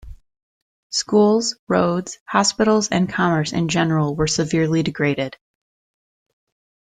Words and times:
Schools, 0.89 1.57
roads, 1.67 2.17
hospitals 2.25 2.87
and 2.89 3.07
commerce 3.07 3.53
in 3.53 3.67
general 3.67 4.15
was 4.15 4.33
severely 4.33 4.81
degraded. 4.81 5.37